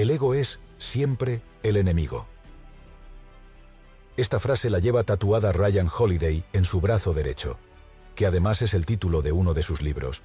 El 0.00 0.10
ego 0.10 0.32
es, 0.32 0.60
siempre, 0.78 1.42
el 1.62 1.76
enemigo. 1.76 2.26
Esta 4.16 4.40
frase 4.40 4.70
la 4.70 4.78
lleva 4.78 5.02
tatuada 5.02 5.52
Ryan 5.52 5.90
Holiday 5.94 6.42
en 6.54 6.64
su 6.64 6.80
brazo 6.80 7.12
derecho, 7.12 7.58
que 8.14 8.24
además 8.24 8.62
es 8.62 8.72
el 8.72 8.86
título 8.86 9.20
de 9.20 9.32
uno 9.32 9.52
de 9.52 9.62
sus 9.62 9.82
libros, 9.82 10.22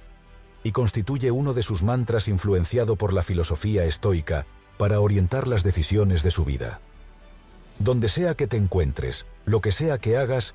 y 0.62 0.72
constituye 0.72 1.30
uno 1.30 1.52
de 1.52 1.62
sus 1.62 1.82
mantras 1.82 2.26
influenciado 2.26 2.96
por 2.96 3.12
la 3.12 3.22
filosofía 3.22 3.84
estoica 3.84 4.46
para 4.78 4.98
orientar 5.00 5.46
las 5.46 5.62
decisiones 5.62 6.22
de 6.22 6.30
su 6.30 6.46
vida. 6.46 6.80
Donde 7.78 8.08
sea 8.08 8.34
que 8.34 8.46
te 8.46 8.56
encuentres, 8.56 9.26
lo 9.44 9.60
que 9.60 9.72
sea 9.72 9.98
que 9.98 10.16
hagas, 10.16 10.54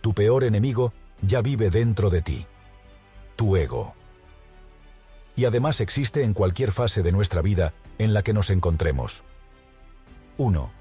tu 0.00 0.14
peor 0.14 0.44
enemigo 0.44 0.94
ya 1.20 1.42
vive 1.42 1.68
dentro 1.68 2.08
de 2.08 2.22
ti. 2.22 2.46
Tu 3.36 3.54
ego. 3.58 3.92
Y 5.36 5.44
además 5.44 5.82
existe 5.82 6.24
en 6.24 6.32
cualquier 6.32 6.72
fase 6.72 7.02
de 7.02 7.12
nuestra 7.12 7.42
vida 7.42 7.74
en 8.02 8.14
la 8.14 8.22
que 8.22 8.32
nos 8.32 8.50
encontremos. 8.50 9.24
1. 10.36 10.72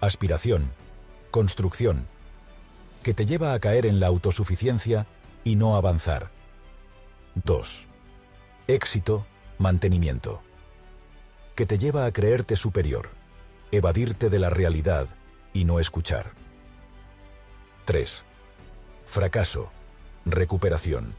Aspiración, 0.00 0.72
construcción, 1.30 2.06
que 3.02 3.14
te 3.14 3.26
lleva 3.26 3.54
a 3.54 3.60
caer 3.60 3.86
en 3.86 4.00
la 4.00 4.08
autosuficiencia 4.08 5.06
y 5.44 5.56
no 5.56 5.76
avanzar. 5.76 6.30
2. 7.34 7.86
Éxito, 8.68 9.26
mantenimiento, 9.58 10.42
que 11.54 11.66
te 11.66 11.78
lleva 11.78 12.04
a 12.04 12.12
creerte 12.12 12.56
superior, 12.56 13.10
evadirte 13.70 14.28
de 14.28 14.38
la 14.38 14.50
realidad 14.50 15.08
y 15.52 15.64
no 15.64 15.80
escuchar. 15.80 16.32
3. 17.86 18.24
Fracaso, 19.06 19.72
recuperación, 20.24 21.14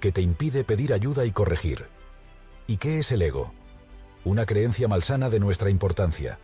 que 0.00 0.12
te 0.12 0.22
impide 0.22 0.64
pedir 0.64 0.92
ayuda 0.92 1.24
y 1.24 1.30
corregir. 1.30 1.88
¿Y 2.66 2.76
qué 2.76 2.98
es 2.98 3.10
el 3.12 3.22
ego? 3.22 3.52
Una 4.24 4.44
creencia 4.44 4.86
malsana 4.86 5.30
de 5.30 5.40
nuestra 5.40 5.70
importancia, 5.70 6.38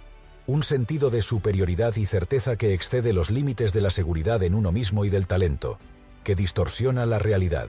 un 0.47 0.63
sentido 0.63 1.11
de 1.11 1.23
superioridad 1.23 1.95
y 1.97 2.07
certeza 2.07 2.57
que 2.57 2.73
excede 2.73 3.13
los 3.13 3.31
límites 3.31 3.73
de 3.73 3.81
la 3.81 3.91
seguridad 3.91 4.43
en 4.43 4.55
uno 4.55 4.73
mismo 4.73 5.05
y 5.05 5.11
del 5.11 5.27
talento, 5.27 5.79
que 6.25 6.35
distorsiona 6.35 7.05
la 7.05 7.19
realidad, 7.19 7.69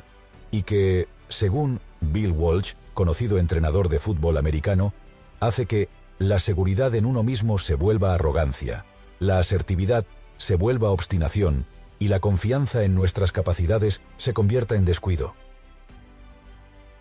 y 0.51 0.63
que, 0.63 1.07
según 1.27 1.81
Bill 1.99 2.31
Walsh, 2.31 2.73
conocido 2.93 3.37
entrenador 3.37 3.89
de 3.89 3.99
fútbol 3.99 4.37
americano, 4.37 4.93
hace 5.39 5.65
que 5.65 5.89
la 6.19 6.39
seguridad 6.39 6.95
en 6.95 7.05
uno 7.05 7.23
mismo 7.23 7.57
se 7.57 7.75
vuelva 7.75 8.13
arrogancia, 8.13 8.85
la 9.19 9.39
asertividad 9.39 10.05
se 10.37 10.55
vuelva 10.55 10.91
obstinación 10.91 11.65
y 11.99 12.07
la 12.07 12.19
confianza 12.19 12.83
en 12.83 12.95
nuestras 12.95 13.31
capacidades 13.31 14.01
se 14.17 14.33
convierta 14.33 14.75
en 14.75 14.85
descuido. 14.85 15.35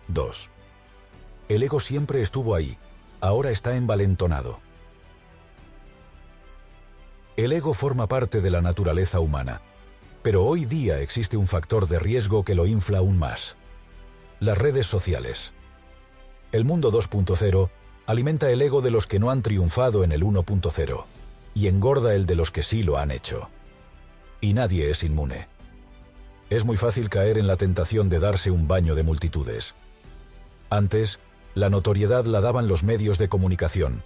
2. 0.07 0.49
El 1.49 1.63
ego 1.63 1.79
siempre 1.79 2.21
estuvo 2.21 2.55
ahí, 2.55 2.77
ahora 3.21 3.51
está 3.51 3.75
envalentonado. 3.75 4.59
El 7.35 7.51
ego 7.51 7.73
forma 7.73 8.07
parte 8.07 8.41
de 8.41 8.49
la 8.49 8.61
naturaleza 8.61 9.19
humana, 9.19 9.61
pero 10.23 10.43
hoy 10.45 10.65
día 10.65 10.99
existe 10.99 11.37
un 11.37 11.47
factor 11.47 11.87
de 11.87 11.99
riesgo 11.99 12.43
que 12.43 12.55
lo 12.55 12.65
infla 12.65 12.97
aún 12.97 13.17
más. 13.17 13.55
Las 14.39 14.57
redes 14.57 14.87
sociales. 14.87 15.53
El 16.51 16.65
mundo 16.65 16.91
2.0 16.91 17.69
alimenta 18.07 18.49
el 18.49 18.61
ego 18.61 18.81
de 18.81 18.91
los 18.91 19.05
que 19.05 19.19
no 19.19 19.29
han 19.29 19.41
triunfado 19.41 20.03
en 20.03 20.11
el 20.11 20.23
1.0 20.23 21.05
y 21.53 21.67
engorda 21.67 22.15
el 22.15 22.25
de 22.25 22.35
los 22.35 22.51
que 22.51 22.63
sí 22.63 22.83
lo 22.83 22.97
han 22.97 23.11
hecho. 23.11 23.49
Y 24.41 24.53
nadie 24.53 24.89
es 24.89 25.03
inmune. 25.03 25.47
Es 26.49 26.65
muy 26.65 26.77
fácil 26.77 27.09
caer 27.09 27.37
en 27.37 27.47
la 27.47 27.57
tentación 27.57 28.09
de 28.09 28.19
darse 28.19 28.51
un 28.51 28.67
baño 28.67 28.95
de 28.95 29.03
multitudes. 29.03 29.75
Antes, 30.69 31.19
la 31.57 31.71
notoriedad 31.71 32.25
la 32.25 32.39
daban 32.39 32.67
los 32.67 32.83
medios 32.83 33.17
de 33.17 33.29
comunicación. 33.29 34.03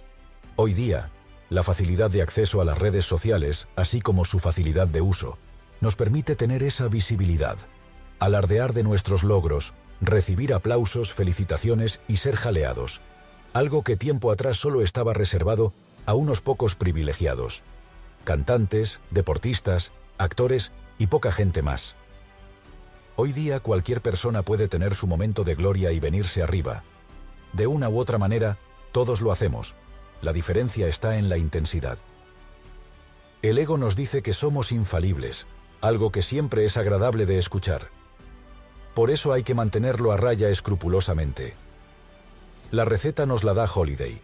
Hoy 0.56 0.72
día, 0.72 1.10
la 1.50 1.62
facilidad 1.62 2.10
de 2.10 2.22
acceso 2.22 2.62
a 2.62 2.64
las 2.64 2.78
redes 2.78 3.04
sociales, 3.04 3.68
así 3.76 4.00
como 4.00 4.24
su 4.24 4.38
facilidad 4.38 4.88
de 4.88 5.02
uso, 5.02 5.36
nos 5.82 5.94
permite 5.94 6.34
tener 6.34 6.62
esa 6.62 6.88
visibilidad, 6.88 7.58
alardear 8.20 8.72
de 8.72 8.84
nuestros 8.84 9.22
logros, 9.22 9.74
recibir 10.00 10.54
aplausos, 10.54 11.12
felicitaciones 11.12 12.00
y 12.08 12.16
ser 12.16 12.36
jaleados, 12.36 13.02
algo 13.52 13.82
que 13.82 13.98
tiempo 13.98 14.32
atrás 14.32 14.56
solo 14.56 14.80
estaba 14.80 15.12
reservado 15.12 15.74
a 16.06 16.14
unos 16.14 16.40
pocos 16.40 16.74
privilegiados, 16.74 17.64
cantantes, 18.24 19.00
deportistas, 19.10 19.92
actores 20.16 20.72
y 20.96 21.08
poca 21.08 21.30
gente 21.30 21.60
más. 21.60 21.96
Hoy 23.14 23.32
día 23.32 23.60
cualquier 23.60 24.00
persona 24.00 24.42
puede 24.42 24.68
tener 24.68 24.94
su 24.94 25.06
momento 25.06 25.44
de 25.44 25.54
gloria 25.54 25.92
y 25.92 26.00
venirse 26.00 26.42
arriba. 26.42 26.82
De 27.52 27.66
una 27.66 27.88
u 27.88 27.98
otra 27.98 28.18
manera, 28.18 28.58
todos 28.92 29.20
lo 29.20 29.32
hacemos. 29.32 29.76
La 30.20 30.32
diferencia 30.32 30.86
está 30.86 31.18
en 31.18 31.28
la 31.28 31.36
intensidad. 31.36 31.98
El 33.42 33.58
ego 33.58 33.76
nos 33.76 33.96
dice 33.96 34.22
que 34.22 34.32
somos 34.32 34.70
infalibles, 34.70 35.46
algo 35.80 36.12
que 36.12 36.22
siempre 36.22 36.64
es 36.64 36.76
agradable 36.76 37.26
de 37.26 37.38
escuchar. 37.38 37.88
Por 38.94 39.10
eso 39.10 39.32
hay 39.32 39.42
que 39.42 39.54
mantenerlo 39.54 40.12
a 40.12 40.16
raya 40.16 40.48
escrupulosamente. 40.48 41.54
La 42.70 42.84
receta 42.84 43.26
nos 43.26 43.42
la 43.42 43.52
da 43.52 43.64
Holiday. 43.64 44.22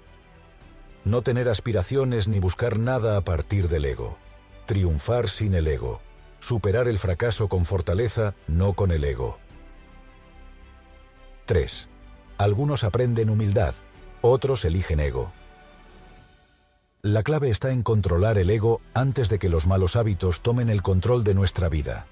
No 1.05 1.23
tener 1.23 1.49
aspiraciones 1.49 2.29
ni 2.29 2.39
buscar 2.39 2.79
nada 2.79 3.17
a 3.17 3.23
partir 3.23 3.69
del 3.69 3.85
ego. 3.85 4.19
Triunfar 4.67 5.29
sin 5.29 5.55
el 5.55 5.67
ego. 5.67 6.01
Superar 6.39 6.87
el 6.87 6.99
fracaso 6.99 7.49
con 7.49 7.65
fortaleza, 7.65 8.35
no 8.47 8.75
con 8.75 8.93
el 8.93 9.05
ego. 9.05 9.39
3. 11.47 11.89
Algunos 12.39 12.85
aprenden 12.85 13.31
humildad, 13.31 13.75
otros 14.21 14.65
eligen 14.65 15.01
ego. 15.01 15.33
La 17.03 17.25
clave 17.25 17.51
está 17.51 17.73
en 17.73 17.83
controlar 17.83 18.39
el 18.39 18.49
ego 18.49 18.81
antes 18.95 19.29
de 19.29 19.41
que 19.41 19.49
los 19.49 19.67
malos 19.67 19.97
hábitos 19.97 20.41
tomen 20.41 20.69
el 20.69 20.81
control 20.81 21.25
de 21.25 21.35
nuestra 21.35 21.69
vida. 21.69 22.07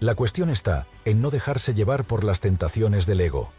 La 0.00 0.14
cuestión 0.14 0.48
está 0.48 0.86
en 1.04 1.20
no 1.20 1.30
dejarse 1.30 1.74
llevar 1.74 2.06
por 2.06 2.24
las 2.24 2.40
tentaciones 2.40 3.04
del 3.04 3.20
ego, 3.20 3.52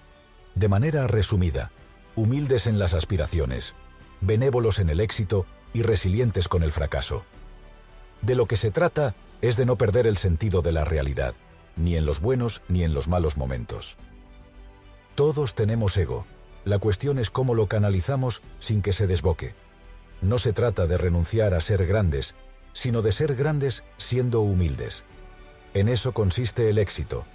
de 0.56 0.68
manera 0.68 1.06
resumida, 1.06 1.72
humildes 2.16 2.66
en 2.66 2.80
las 2.80 2.96
aspiraciones, 2.96 3.76
benévolos 4.22 4.80
en 4.80 4.90
el 4.90 5.00
éxito 5.00 5.46
y 5.74 5.84
resilientes 5.84 6.48
con 6.48 6.64
el 6.64 6.72
fracaso. 6.72 7.24
De 8.24 8.34
lo 8.34 8.48
que 8.48 8.58
se 8.58 8.72
trata 8.72 9.14
es 9.42 9.58
de 9.58 9.68
no 9.68 9.78
perder 9.78 10.08
el 10.08 10.18
sentido 10.18 10.64
de 10.64 10.72
la 10.72 10.86
realidad, 10.86 11.36
ni 11.76 11.96
en 11.96 12.08
los 12.08 12.20
buenos 12.20 12.64
ni 12.68 12.82
en 12.84 12.96
los 12.96 13.08
malos 13.08 13.38
momentos. 13.38 13.98
Todos 15.18 15.56
tenemos 15.56 15.98
ego, 15.98 16.28
la 16.64 16.78
cuestión 16.78 17.18
es 17.18 17.32
cómo 17.32 17.56
lo 17.56 17.66
canalizamos 17.66 18.44
sin 18.60 18.84
que 18.84 18.94
se 18.94 19.08
desboque. 19.08 19.56
No 20.22 20.38
se 20.38 20.54
trata 20.54 20.86
de 20.86 20.96
renunciar 20.96 21.56
a 21.56 21.60
ser 21.60 21.88
grandes, 21.88 22.36
sino 22.72 23.02
de 23.02 23.12
ser 23.12 23.36
grandes 23.36 23.84
siendo 23.98 24.42
humildes. 24.42 25.06
En 25.74 25.90
eso 25.90 26.14
consiste 26.14 26.70
el 26.70 26.78
éxito, 26.78 27.26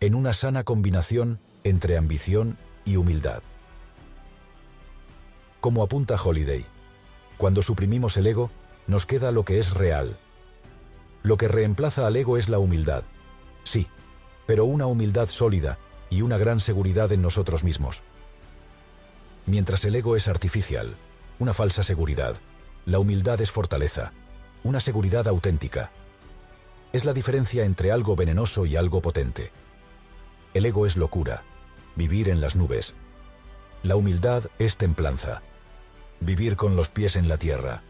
en 0.00 0.16
una 0.16 0.32
sana 0.32 0.64
combinación 0.64 1.38
entre 1.62 1.96
ambición 1.96 2.58
y 2.84 2.96
humildad. 2.96 3.40
Como 5.60 5.84
apunta 5.84 6.16
Holiday, 6.20 6.66
cuando 7.36 7.62
suprimimos 7.62 8.16
el 8.16 8.26
ego, 8.26 8.50
nos 8.88 9.06
queda 9.06 9.30
lo 9.30 9.44
que 9.44 9.60
es 9.60 9.74
real. 9.74 10.18
Lo 11.22 11.36
que 11.36 11.46
reemplaza 11.46 12.04
al 12.04 12.16
ego 12.16 12.36
es 12.36 12.48
la 12.48 12.58
humildad. 12.58 13.04
Sí, 13.62 13.86
pero 14.44 14.64
una 14.64 14.86
humildad 14.86 15.28
sólida 15.28 15.78
y 16.10 16.22
una 16.22 16.38
gran 16.38 16.60
seguridad 16.60 17.12
en 17.12 17.22
nosotros 17.22 17.64
mismos. 17.64 18.02
Mientras 19.46 19.84
el 19.84 19.94
ego 19.94 20.16
es 20.16 20.28
artificial, 20.28 20.96
una 21.38 21.54
falsa 21.54 21.82
seguridad, 21.82 22.36
la 22.84 22.98
humildad 22.98 23.40
es 23.40 23.50
fortaleza, 23.50 24.12
una 24.62 24.80
seguridad 24.80 25.28
auténtica. 25.28 25.90
Es 26.92 27.04
la 27.04 27.12
diferencia 27.12 27.64
entre 27.64 27.92
algo 27.92 28.16
venenoso 28.16 28.66
y 28.66 28.76
algo 28.76 29.02
potente. 29.02 29.52
El 30.54 30.66
ego 30.66 30.86
es 30.86 30.96
locura, 30.96 31.44
vivir 31.96 32.28
en 32.28 32.40
las 32.40 32.56
nubes. 32.56 32.94
La 33.82 33.96
humildad 33.96 34.44
es 34.58 34.76
templanza, 34.76 35.42
vivir 36.20 36.56
con 36.56 36.76
los 36.76 36.90
pies 36.90 37.16
en 37.16 37.28
la 37.28 37.36
tierra. 37.36 37.82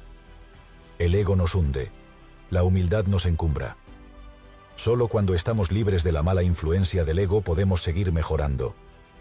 El 0.98 1.14
ego 1.14 1.37
nos 1.37 1.54
hunde, 1.54 1.90
la 2.50 2.64
humildad 2.64 3.06
nos 3.06 3.26
encumbra. 3.26 3.76
Solo 4.78 5.08
cuando 5.08 5.34
estamos 5.34 5.72
libres 5.72 6.04
de 6.04 6.12
la 6.12 6.22
mala 6.22 6.44
influencia 6.44 7.04
del 7.04 7.19
ego 7.19 7.40
podemos 7.40 7.82
seguir 7.82 8.12
mejorando, 8.12 8.76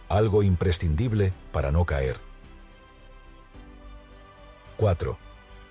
algo 0.07 0.43
imprescindible 0.43 1.33
para 1.51 1.71
no 1.71 1.83
caer. 1.83 2.17
4. 4.77 5.17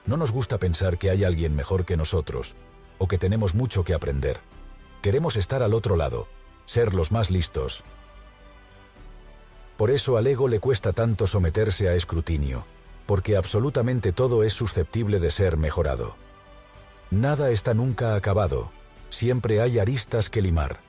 No 0.07 0.17
nos 0.17 0.33
gusta 0.33 0.59
pensar 0.59 0.99
que 0.99 1.11
hay 1.11 1.23
alguien 1.23 1.55
mejor 1.55 1.85
que 1.85 1.97
nosotros, 1.97 2.57
o 2.99 3.07
que 3.07 3.17
tenemos 3.17 3.55
mucho 3.55 3.85
que 3.85 3.95
aprender. 3.95 4.41
Queremos 5.03 5.37
estar 5.37 5.63
al 5.63 5.73
otro 5.73 5.95
lado, 5.95 6.27
ser 6.65 6.93
los 6.93 7.13
más 7.13 7.31
listos. 7.31 7.85
Por 9.77 9.91
eso 9.91 10.17
al 10.17 10.27
ego 10.27 10.49
le 10.49 10.59
cuesta 10.59 10.95
tanto 10.95 11.29
someterse 11.29 11.89
a 11.89 11.95
escrutinio, 11.95 12.67
porque 13.07 13.37
absolutamente 13.37 14.11
todo 14.11 14.43
es 14.43 14.53
susceptible 14.53 15.21
de 15.21 15.31
ser 15.31 15.57
mejorado. 15.57 16.17
Nada 17.13 17.53
está 17.53 17.73
nunca 17.73 18.17
acabado, 18.17 18.73
siempre 19.11 19.61
hay 19.61 19.79
aristas 19.79 20.31
que 20.31 20.43
limar. 20.43 20.81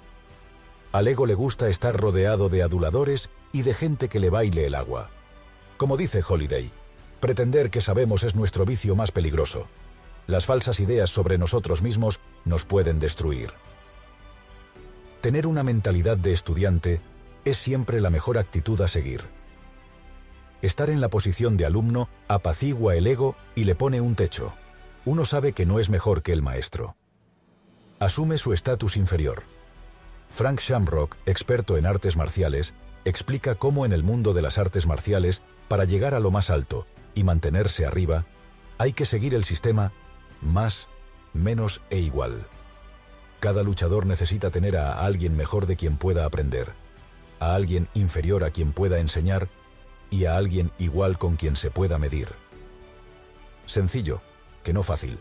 Al 0.92 1.08
ego 1.08 1.26
le 1.26 1.36
gusta 1.36 1.70
estar 1.70 1.96
rodeado 1.96 2.50
de 2.50 2.64
aduladores 2.64 3.30
y 3.52 3.62
de 3.62 3.74
gente 3.74 4.10
que 4.10 4.20
le 4.20 4.30
baile 4.30 4.66
el 4.66 4.76
agua. 4.76 5.10
Como 5.78 5.98
dice 5.98 6.24
Holiday, 6.28 6.72
Pretender 7.20 7.72
que 7.72 7.82
sabemos 7.82 8.24
es 8.24 8.36
nuestro 8.36 8.66
vicio 8.66 8.96
más 8.96 9.12
peligroso. 9.12 9.68
Las 10.28 10.46
falsas 10.46 10.80
ideas 10.80 11.10
sobre 11.10 11.38
nosotros 11.38 11.82
mismos 11.82 12.20
nos 12.46 12.66
pueden 12.66 13.00
destruir. 13.00 13.52
Tener 15.22 15.48
una 15.48 15.64
mentalidad 15.64 16.18
de 16.18 16.34
estudiante 16.34 17.02
es 17.44 17.58
siempre 17.58 18.02
la 18.02 18.12
mejor 18.12 18.38
actitud 18.38 18.80
a 18.82 18.88
seguir. 18.88 19.22
Estar 20.62 20.90
en 20.90 21.02
la 21.02 21.10
posición 21.10 21.58
de 21.58 21.66
alumno 21.66 22.08
apacigua 22.28 22.96
el 22.96 23.08
ego 23.08 23.36
y 23.56 23.64
le 23.64 23.74
pone 23.74 24.00
un 24.00 24.16
techo. 24.16 24.54
Uno 25.06 25.26
sabe 25.26 25.54
que 25.54 25.66
no 25.66 25.80
es 25.80 25.90
mejor 25.90 26.22
que 26.22 26.34
el 26.34 26.42
maestro. 26.42 26.97
Asume 28.00 28.38
su 28.38 28.54
estatus 28.54 28.96
inferior. 28.96 29.44
Frank 30.30 30.60
Shamrock, 30.60 31.16
experto 31.26 31.78
en 31.78 31.88
artes 31.88 32.16
marciales, 32.16 32.76
explica 33.06 33.56
cómo 33.56 33.88
en 33.88 33.92
el 33.94 34.04
mundo 34.04 34.34
de 34.34 34.44
las 34.44 34.60
artes 34.60 34.86
marciales, 34.86 35.42
para 35.68 35.84
llegar 35.84 36.14
a 36.14 36.20
lo 36.20 36.30
más 36.30 36.52
alto 36.52 36.86
y 37.16 37.24
mantenerse 37.24 37.88
arriba, 37.88 38.28
hay 38.78 38.94
que 38.94 39.06
seguir 39.06 39.34
el 39.34 39.44
sistema 39.44 39.94
más, 40.42 40.90
menos 41.34 41.82
e 41.90 41.98
igual. 41.98 42.46
Cada 43.40 43.64
luchador 43.64 44.06
necesita 44.06 44.52
tener 44.52 44.78
a 44.78 45.04
alguien 45.04 45.36
mejor 45.36 45.66
de 45.66 45.76
quien 45.76 45.98
pueda 45.98 46.26
aprender, 46.26 46.74
a 47.40 47.56
alguien 47.56 47.90
inferior 47.96 48.44
a 48.44 48.52
quien 48.52 48.74
pueda 48.74 49.00
enseñar 49.00 49.50
y 50.12 50.26
a 50.26 50.38
alguien 50.38 50.72
igual 50.78 51.18
con 51.18 51.36
quien 51.36 51.56
se 51.56 51.72
pueda 51.72 51.98
medir. 51.98 52.28
Sencillo, 53.66 54.22
que 54.64 54.74
no 54.74 54.84
fácil. 54.84 55.20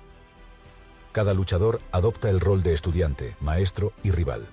Cada 1.17 1.33
luchador 1.33 1.81
adopta 1.93 2.29
el 2.29 2.41
rol 2.41 2.63
de 2.63 2.75
estudiante, 2.75 3.39
maestro 3.41 3.95
y 4.03 4.11
rival. 4.11 4.47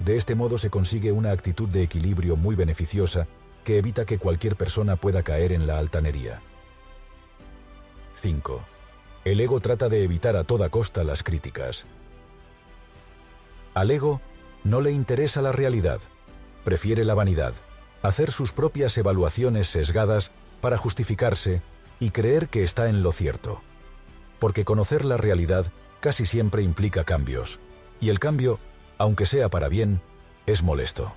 De 0.00 0.16
este 0.16 0.34
modo 0.34 0.58
se 0.58 0.68
consigue 0.68 1.12
una 1.12 1.30
actitud 1.30 1.68
de 1.68 1.84
equilibrio 1.84 2.34
muy 2.34 2.56
beneficiosa 2.56 3.28
que 3.62 3.78
evita 3.78 4.04
que 4.04 4.18
cualquier 4.18 4.56
persona 4.56 4.96
pueda 4.96 5.22
caer 5.22 5.52
en 5.52 5.68
la 5.68 5.78
altanería. 5.78 6.42
5. 8.14 8.66
El 9.24 9.40
ego 9.40 9.60
trata 9.60 9.88
de 9.88 10.02
evitar 10.02 10.34
a 10.34 10.42
toda 10.42 10.70
costa 10.70 11.04
las 11.04 11.22
críticas. 11.22 11.86
Al 13.72 13.92
ego 13.92 14.20
no 14.64 14.80
le 14.80 14.90
interesa 14.90 15.40
la 15.40 15.52
realidad, 15.52 16.00
prefiere 16.64 17.04
la 17.04 17.14
vanidad, 17.14 17.54
hacer 18.02 18.32
sus 18.32 18.52
propias 18.52 18.98
evaluaciones 18.98 19.68
sesgadas 19.68 20.32
para 20.60 20.76
justificarse 20.76 21.62
y 22.00 22.10
creer 22.10 22.48
que 22.48 22.64
está 22.64 22.88
en 22.88 23.04
lo 23.04 23.12
cierto. 23.12 23.62
Porque 24.40 24.64
conocer 24.64 25.04
la 25.04 25.16
realidad 25.16 25.72
casi 26.00 26.26
siempre 26.26 26.62
implica 26.62 27.04
cambios, 27.04 27.60
y 28.00 28.08
el 28.08 28.18
cambio, 28.18 28.58
aunque 28.98 29.26
sea 29.26 29.48
para 29.48 29.68
bien, 29.68 30.00
es 30.46 30.62
molesto. 30.62 31.14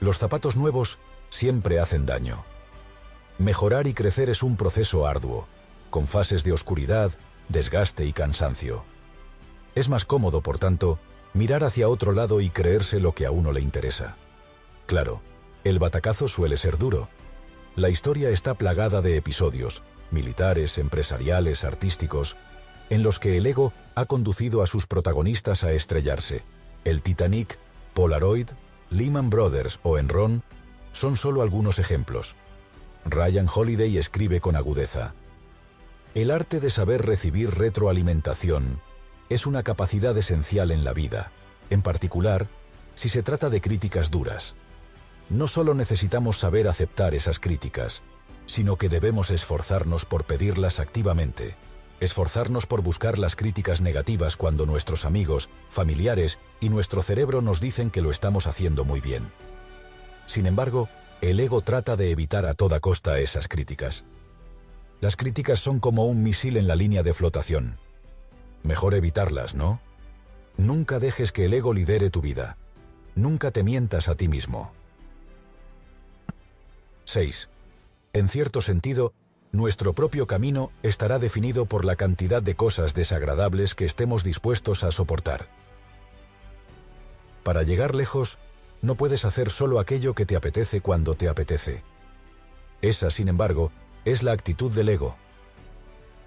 Los 0.00 0.18
zapatos 0.18 0.56
nuevos 0.56 0.98
siempre 1.30 1.80
hacen 1.80 2.04
daño. 2.04 2.44
Mejorar 3.38 3.86
y 3.86 3.94
crecer 3.94 4.28
es 4.28 4.42
un 4.42 4.56
proceso 4.56 5.06
arduo, 5.06 5.46
con 5.90 6.06
fases 6.06 6.44
de 6.44 6.52
oscuridad, 6.52 7.12
desgaste 7.48 8.04
y 8.04 8.12
cansancio. 8.12 8.84
Es 9.74 9.88
más 9.88 10.04
cómodo, 10.04 10.42
por 10.42 10.58
tanto, 10.58 10.98
mirar 11.32 11.64
hacia 11.64 11.88
otro 11.88 12.12
lado 12.12 12.40
y 12.40 12.50
creerse 12.50 13.00
lo 13.00 13.12
que 13.12 13.26
a 13.26 13.30
uno 13.30 13.52
le 13.52 13.60
interesa. 13.60 14.16
Claro, 14.86 15.22
el 15.64 15.78
batacazo 15.78 16.28
suele 16.28 16.56
ser 16.56 16.78
duro. 16.78 17.08
La 17.74 17.88
historia 17.88 18.30
está 18.30 18.54
plagada 18.54 19.02
de 19.02 19.16
episodios, 19.16 19.82
militares, 20.14 20.78
empresariales, 20.78 21.64
artísticos, 21.64 22.38
en 22.88 23.02
los 23.02 23.18
que 23.18 23.36
el 23.36 23.44
ego 23.44 23.74
ha 23.94 24.06
conducido 24.06 24.62
a 24.62 24.66
sus 24.66 24.86
protagonistas 24.86 25.64
a 25.64 25.72
estrellarse. 25.72 26.42
El 26.84 27.02
Titanic, 27.02 27.58
Polaroid, 27.92 28.48
Lehman 28.88 29.28
Brothers 29.28 29.80
o 29.82 29.98
Enron 29.98 30.42
son 30.92 31.16
solo 31.16 31.42
algunos 31.42 31.78
ejemplos. 31.78 32.36
Ryan 33.04 33.48
Holiday 33.52 33.98
escribe 33.98 34.40
con 34.40 34.56
agudeza. 34.56 35.14
El 36.14 36.30
arte 36.30 36.60
de 36.60 36.70
saber 36.70 37.04
recibir 37.04 37.50
retroalimentación 37.50 38.80
es 39.28 39.46
una 39.46 39.62
capacidad 39.62 40.16
esencial 40.16 40.70
en 40.70 40.84
la 40.84 40.92
vida, 40.92 41.32
en 41.70 41.82
particular 41.82 42.48
si 42.94 43.08
se 43.08 43.22
trata 43.22 43.50
de 43.50 43.60
críticas 43.60 44.10
duras. 44.10 44.54
No 45.30 45.48
solo 45.48 45.74
necesitamos 45.74 46.38
saber 46.38 46.68
aceptar 46.68 47.14
esas 47.14 47.40
críticas, 47.40 48.02
sino 48.46 48.76
que 48.76 48.88
debemos 48.88 49.30
esforzarnos 49.30 50.04
por 50.04 50.24
pedirlas 50.24 50.80
activamente, 50.80 51.56
esforzarnos 52.00 52.66
por 52.66 52.82
buscar 52.82 53.18
las 53.18 53.36
críticas 53.36 53.80
negativas 53.80 54.36
cuando 54.36 54.66
nuestros 54.66 55.04
amigos, 55.04 55.48
familiares 55.70 56.38
y 56.60 56.68
nuestro 56.68 57.02
cerebro 57.02 57.40
nos 57.40 57.60
dicen 57.60 57.90
que 57.90 58.02
lo 58.02 58.10
estamos 58.10 58.46
haciendo 58.46 58.84
muy 58.84 59.00
bien. 59.00 59.32
Sin 60.26 60.46
embargo, 60.46 60.88
el 61.20 61.40
ego 61.40 61.62
trata 61.62 61.96
de 61.96 62.10
evitar 62.10 62.44
a 62.46 62.54
toda 62.54 62.80
costa 62.80 63.18
esas 63.18 63.48
críticas. 63.48 64.04
Las 65.00 65.16
críticas 65.16 65.58
son 65.58 65.80
como 65.80 66.04
un 66.06 66.22
misil 66.22 66.56
en 66.56 66.68
la 66.68 66.76
línea 66.76 67.02
de 67.02 67.14
flotación. 67.14 67.78
Mejor 68.62 68.94
evitarlas, 68.94 69.54
¿no? 69.54 69.80
Nunca 70.56 70.98
dejes 70.98 71.32
que 71.32 71.46
el 71.46 71.54
ego 71.54 71.72
lidere 71.72 72.10
tu 72.10 72.20
vida. 72.20 72.56
Nunca 73.14 73.50
te 73.50 73.62
mientas 73.62 74.08
a 74.08 74.14
ti 74.14 74.28
mismo. 74.28 74.72
6. 77.04 77.50
En 78.12 78.28
cierto 78.28 78.60
sentido, 78.60 79.12
nuestro 79.52 79.92
propio 79.92 80.26
camino 80.26 80.72
estará 80.82 81.18
definido 81.18 81.66
por 81.66 81.84
la 81.84 81.96
cantidad 81.96 82.42
de 82.42 82.56
cosas 82.56 82.94
desagradables 82.94 83.74
que 83.74 83.84
estemos 83.84 84.24
dispuestos 84.24 84.84
a 84.84 84.90
soportar. 84.90 85.48
Para 87.42 87.62
llegar 87.62 87.94
lejos, 87.94 88.38
no 88.82 88.96
puedes 88.96 89.24
hacer 89.24 89.50
solo 89.50 89.78
aquello 89.78 90.14
que 90.14 90.26
te 90.26 90.36
apetece 90.36 90.80
cuando 90.80 91.14
te 91.14 91.28
apetece. 91.28 91.82
Esa, 92.82 93.10
sin 93.10 93.28
embargo, 93.28 93.70
es 94.04 94.22
la 94.22 94.32
actitud 94.32 94.72
del 94.72 94.88
ego. 94.88 95.16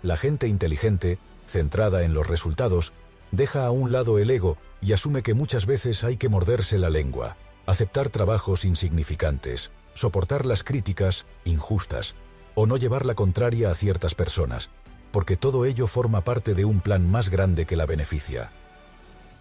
La 0.02 0.18
gente 0.18 0.48
inteligente, 0.48 1.20
centrada 1.48 2.04
en 2.04 2.14
los 2.14 2.28
resultados, 2.28 2.94
deja 3.32 3.66
a 3.66 3.72
un 3.72 3.92
lado 3.92 4.20
el 4.20 4.30
ego 4.30 4.58
y 4.82 4.94
asume 4.94 5.22
que 5.22 5.34
muchas 5.34 5.66
veces 5.66 6.04
hay 6.04 6.18
que 6.18 6.30
morderse 6.30 6.78
la 6.78 6.90
lengua, 6.90 7.36
aceptar 7.68 8.08
trabajos 8.08 8.64
insignificantes, 8.64 9.72
soportar 9.94 10.46
las 10.46 10.64
críticas 10.64 11.26
injustas 11.44 12.16
o 12.56 12.66
no 12.66 12.78
llevar 12.78 13.06
la 13.06 13.14
contraria 13.14 13.70
a 13.70 13.74
ciertas 13.74 14.16
personas, 14.16 14.72
porque 15.12 15.36
todo 15.36 15.66
ello 15.66 15.86
forma 15.86 16.24
parte 16.24 16.54
de 16.54 16.64
un 16.64 16.80
plan 16.80 17.08
más 17.12 17.30
grande 17.30 17.66
que 17.66 17.76
la 17.76 17.86
beneficia. 17.86 18.52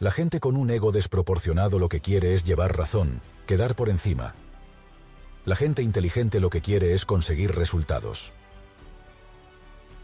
La 0.01 0.11
gente 0.11 0.41
con 0.41 0.57
un 0.57 0.71
ego 0.71 0.91
desproporcionado 0.91 1.79
lo 1.79 1.89
que 1.89 2.01
quiere 2.01 2.35
es 2.35 2.43
llevar 2.43 2.77
razón, 2.77 3.23
quedar 3.47 3.77
por 3.77 3.89
encima. 3.89 4.35
La 5.45 5.55
gente 5.55 5.83
inteligente 5.83 6.41
lo 6.41 6.51
que 6.51 6.61
quiere 6.61 6.95
es 6.95 7.07
conseguir 7.07 7.55
resultados. 7.55 8.35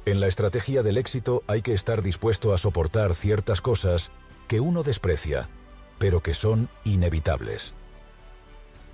En 0.06 0.20
la 0.20 0.28
estrategia 0.28 0.84
del 0.84 0.96
éxito 0.96 1.42
hay 1.48 1.60
que 1.60 1.74
estar 1.74 2.02
dispuesto 2.02 2.54
a 2.54 2.58
soportar 2.58 3.14
ciertas 3.14 3.60
cosas 3.60 4.12
que 4.46 4.60
uno 4.60 4.84
desprecia, 4.84 5.48
pero 5.98 6.22
que 6.22 6.34
son 6.34 6.68
inevitables 6.84 7.74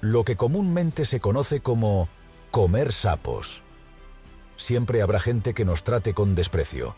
lo 0.00 0.24
que 0.24 0.36
comúnmente 0.36 1.04
se 1.04 1.20
conoce 1.20 1.60
como 1.60 2.08
comer 2.50 2.92
sapos. 2.92 3.64
Siempre 4.56 5.02
habrá 5.02 5.18
gente 5.18 5.54
que 5.54 5.64
nos 5.64 5.84
trate 5.84 6.14
con 6.14 6.34
desprecio. 6.34 6.96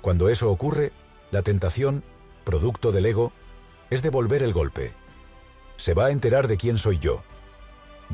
Cuando 0.00 0.28
eso 0.28 0.50
ocurre, 0.50 0.92
la 1.30 1.42
tentación, 1.42 2.02
producto 2.44 2.92
del 2.92 3.06
ego, 3.06 3.32
es 3.90 4.02
devolver 4.02 4.42
el 4.42 4.52
golpe. 4.52 4.94
Se 5.76 5.94
va 5.94 6.06
a 6.06 6.10
enterar 6.10 6.48
de 6.48 6.56
quién 6.56 6.78
soy 6.78 6.98
yo. 6.98 7.22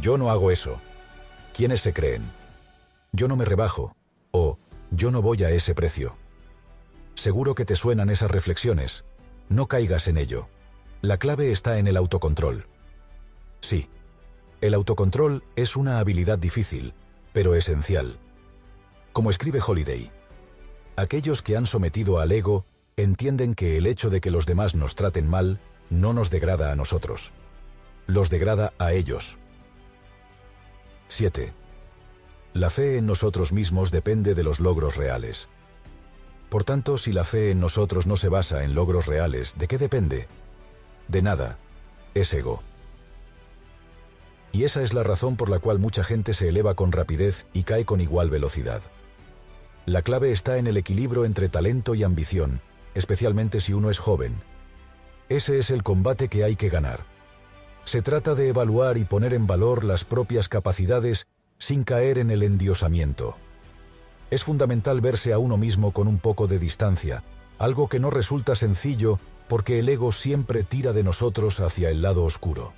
Yo 0.01 0.19
no 0.19 0.31
hago 0.31 0.51
eso. 0.51 0.81
¿Quiénes 1.55 1.81
se 1.81 1.93
creen? 1.93 2.31
Yo 3.13 3.27
no 3.27 3.37
me 3.37 3.45
rebajo. 3.45 3.97
O 4.31 4.59
yo 4.91 5.11
no 5.11 5.23
voy 5.23 5.43
a 5.43 5.51
ese 5.51 5.75
precio. 5.75 6.17
Seguro 7.15 7.55
que 7.55 7.65
te 7.65 7.75
suenan 7.75 8.11
esas 8.11 8.31
reflexiones. 8.31 9.05
No 9.49 9.67
caigas 9.67 10.09
en 10.09 10.19
ello. 10.19 10.49
La 11.01 11.19
clave 11.19 11.51
está 11.51 11.79
en 11.79 11.87
el 11.87 11.97
autocontrol. 11.97 12.67
Sí, 13.61 13.89
el 14.61 14.75
autocontrol 14.75 15.45
es 15.57 15.77
una 15.77 15.99
habilidad 15.99 16.39
difícil, 16.39 16.95
pero 17.33 17.55
esencial. 17.55 18.19
Como 19.13 19.31
escribe 19.31 19.61
Holiday, 19.65 20.11
aquellos 20.97 21.43
que 21.43 21.57
han 21.57 21.67
sometido 21.67 22.19
al 22.19 22.33
ego 22.33 22.67
entienden 22.97 23.55
que 23.55 23.77
el 23.77 23.87
hecho 23.87 24.11
de 24.11 24.21
que 24.21 24.31
los 24.31 24.47
demás 24.47 24.75
nos 24.75 24.95
traten 24.95 25.29
mal 25.29 25.61
no 25.91 26.13
nos 26.13 26.31
degrada 26.31 26.73
a 26.73 26.77
nosotros, 26.77 27.33
los 28.07 28.31
degrada 28.31 28.73
a 28.79 28.93
ellos. 28.93 29.39
7. 31.09 31.53
La 32.55 32.71
fe 32.71 32.99
en 32.99 33.07
nosotros 33.07 33.53
mismos 33.53 33.91
depende 33.91 34.35
de 34.35 34.43
los 34.43 34.59
logros 34.59 34.97
reales. 34.97 35.49
Por 36.49 36.65
tanto, 36.65 36.99
si 36.99 37.13
la 37.13 37.25
fe 37.25 37.51
en 37.51 37.61
nosotros 37.61 38.07
no 38.07 38.17
se 38.17 38.29
basa 38.29 38.65
en 38.65 38.75
logros 38.75 39.07
reales, 39.07 39.55
¿de 39.59 39.69
qué 39.69 39.79
depende? 39.79 40.27
De 41.07 41.23
nada. 41.23 41.59
Es 42.15 42.33
ego. 42.35 42.63
Y 44.53 44.65
esa 44.65 44.83
es 44.83 44.95
la 44.95 45.03
razón 45.03 45.37
por 45.37 45.51
la 45.51 45.59
cual 45.59 45.79
mucha 45.79 46.03
gente 46.03 46.33
se 46.35 46.49
eleva 46.49 46.75
con 46.75 46.93
rapidez 46.93 47.47
y 47.53 47.65
cae 47.65 47.85
con 47.85 48.01
igual 48.01 48.31
velocidad. 48.31 48.83
La 49.87 50.03
clave 50.03 50.33
está 50.33 50.59
en 50.59 50.67
el 50.67 50.77
equilibrio 50.77 51.25
entre 51.25 51.49
talento 51.49 51.95
y 51.95 52.03
ambición, 52.03 52.61
especialmente 52.95 53.61
si 53.61 53.73
uno 53.73 53.91
es 53.91 53.99
joven. 53.99 54.35
Ese 55.29 55.59
es 55.59 55.71
el 55.71 55.83
combate 55.83 56.29
que 56.29 56.45
hay 56.45 56.57
que 56.57 56.69
ganar. 56.69 57.05
Se 57.85 58.03
trata 58.03 58.35
de 58.35 58.49
evaluar 58.49 58.99
y 58.99 59.05
poner 59.05 59.33
en 59.33 59.47
valor 59.47 59.85
las 59.85 60.05
propias 60.05 60.49
capacidades 60.49 61.27
sin 61.59 61.85
caer 61.85 62.19
en 62.19 62.31
el 62.31 62.43
endiosamiento. 62.43 63.37
Es 64.31 64.45
fundamental 64.45 65.01
verse 65.01 65.33
a 65.33 65.39
uno 65.39 65.57
mismo 65.57 65.93
con 65.93 66.07
un 66.07 66.19
poco 66.19 66.47
de 66.47 66.59
distancia, 66.59 67.25
algo 67.59 67.89
que 67.89 67.99
no 67.99 68.11
resulta 68.11 68.55
sencillo 68.55 69.19
porque 69.49 69.79
el 69.79 69.89
ego 69.89 70.13
siempre 70.13 70.63
tira 70.65 70.93
de 70.93 71.03
nosotros 71.03 71.61
hacia 71.61 71.89
el 71.89 72.03
lado 72.03 72.25
oscuro. 72.25 72.75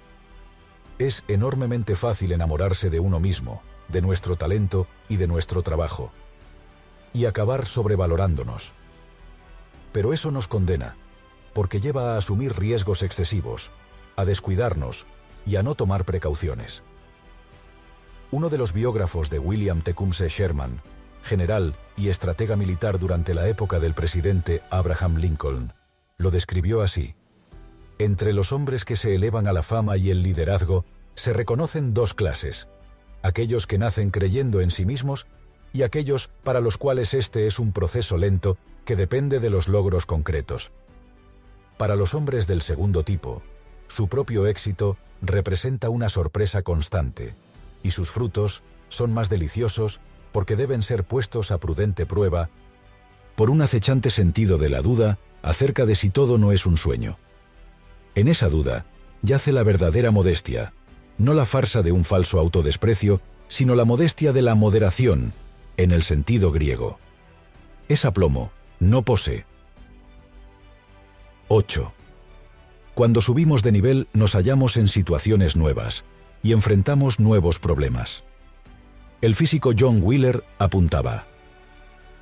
Es 1.00 1.24
enormemente 1.28 1.96
fácil 1.96 2.30
enamorarse 2.30 2.90
de 2.90 3.00
uno 3.00 3.20
mismo, 3.20 3.62
de 3.88 4.02
nuestro 4.02 4.36
talento 4.36 4.86
y 5.08 5.16
de 5.16 5.26
nuestro 5.26 5.62
trabajo, 5.62 6.12
y 7.14 7.24
acabar 7.24 7.64
sobrevalorándonos. 7.64 8.74
Pero 9.92 10.12
eso 10.12 10.30
nos 10.30 10.46
condena, 10.46 10.98
porque 11.54 11.80
lleva 11.80 12.12
a 12.12 12.18
asumir 12.18 12.52
riesgos 12.58 13.02
excesivos, 13.02 13.70
a 14.14 14.26
descuidarnos 14.26 15.06
y 15.46 15.56
a 15.56 15.62
no 15.62 15.74
tomar 15.74 16.04
precauciones. 16.04 16.82
Uno 18.30 18.50
de 18.50 18.58
los 18.58 18.74
biógrafos 18.74 19.30
de 19.30 19.38
William 19.38 19.80
Tecumseh 19.80 20.28
Sherman, 20.28 20.82
general 21.22 21.78
y 21.96 22.10
estratega 22.10 22.56
militar 22.56 22.98
durante 22.98 23.32
la 23.32 23.48
época 23.48 23.80
del 23.80 23.94
presidente 23.94 24.62
Abraham 24.68 25.16
Lincoln, 25.16 25.72
lo 26.18 26.30
describió 26.30 26.82
así. 26.82 27.14
Entre 28.00 28.32
los 28.32 28.50
hombres 28.52 28.86
que 28.86 28.96
se 28.96 29.14
elevan 29.14 29.46
a 29.46 29.52
la 29.52 29.62
fama 29.62 29.98
y 29.98 30.08
el 30.08 30.22
liderazgo 30.22 30.86
se 31.14 31.34
reconocen 31.34 31.92
dos 31.92 32.14
clases, 32.14 32.66
aquellos 33.22 33.66
que 33.66 33.76
nacen 33.76 34.08
creyendo 34.08 34.62
en 34.62 34.70
sí 34.70 34.86
mismos 34.86 35.26
y 35.74 35.82
aquellos 35.82 36.30
para 36.42 36.62
los 36.62 36.78
cuales 36.78 37.12
este 37.12 37.46
es 37.46 37.58
un 37.58 37.72
proceso 37.72 38.16
lento 38.16 38.56
que 38.86 38.96
depende 38.96 39.38
de 39.38 39.50
los 39.50 39.68
logros 39.68 40.06
concretos. 40.06 40.72
Para 41.76 41.94
los 41.94 42.14
hombres 42.14 42.46
del 42.46 42.62
segundo 42.62 43.02
tipo, 43.02 43.42
su 43.86 44.08
propio 44.08 44.46
éxito 44.46 44.96
representa 45.20 45.90
una 45.90 46.08
sorpresa 46.08 46.62
constante, 46.62 47.36
y 47.82 47.90
sus 47.90 48.10
frutos 48.10 48.62
son 48.88 49.12
más 49.12 49.28
deliciosos 49.28 50.00
porque 50.32 50.56
deben 50.56 50.82
ser 50.82 51.04
puestos 51.04 51.50
a 51.50 51.58
prudente 51.58 52.06
prueba 52.06 52.48
por 53.36 53.50
un 53.50 53.60
acechante 53.60 54.08
sentido 54.08 54.56
de 54.56 54.70
la 54.70 54.80
duda 54.80 55.18
acerca 55.42 55.84
de 55.84 55.94
si 55.94 56.08
todo 56.08 56.38
no 56.38 56.52
es 56.52 56.64
un 56.64 56.78
sueño. 56.78 57.18
En 58.14 58.28
esa 58.28 58.48
duda 58.48 58.86
yace 59.22 59.52
la 59.52 59.62
verdadera 59.62 60.10
modestia, 60.10 60.72
no 61.18 61.34
la 61.34 61.44
farsa 61.44 61.82
de 61.82 61.92
un 61.92 62.04
falso 62.04 62.38
autodesprecio, 62.38 63.20
sino 63.48 63.74
la 63.74 63.84
modestia 63.84 64.32
de 64.32 64.42
la 64.42 64.54
moderación, 64.54 65.34
en 65.76 65.92
el 65.92 66.02
sentido 66.02 66.52
griego. 66.52 66.98
Es 67.88 68.04
aplomo, 68.04 68.52
no 68.78 69.02
pose. 69.02 69.44
8. 71.48 71.92
Cuando 72.94 73.20
subimos 73.20 73.62
de 73.62 73.72
nivel 73.72 74.08
nos 74.12 74.32
hallamos 74.32 74.76
en 74.76 74.88
situaciones 74.88 75.56
nuevas 75.56 76.04
y 76.42 76.52
enfrentamos 76.52 77.18
nuevos 77.18 77.58
problemas. 77.58 78.24
El 79.20 79.34
físico 79.34 79.72
John 79.78 80.00
Wheeler 80.02 80.44
apuntaba, 80.58 81.26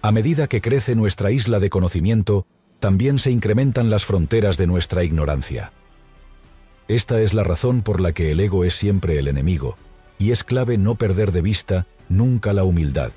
A 0.02 0.10
medida 0.10 0.48
que 0.48 0.60
crece 0.60 0.96
nuestra 0.96 1.30
isla 1.30 1.60
de 1.60 1.70
conocimiento, 1.70 2.46
también 2.80 3.18
se 3.18 3.30
incrementan 3.30 3.90
las 3.90 4.04
fronteras 4.04 4.56
de 4.56 4.66
nuestra 4.66 5.04
ignorancia. 5.04 5.72
Esta 6.88 7.20
es 7.20 7.34
la 7.34 7.44
razón 7.44 7.82
por 7.82 8.00
la 8.00 8.12
que 8.12 8.32
el 8.32 8.40
ego 8.40 8.64
es 8.64 8.72
siempre 8.72 9.18
el 9.18 9.28
enemigo, 9.28 9.76
y 10.16 10.32
es 10.32 10.42
clave 10.42 10.78
no 10.78 10.94
perder 10.94 11.32
de 11.32 11.42
vista 11.42 11.86
nunca 12.08 12.54
la 12.54 12.64
humildad. 12.64 13.12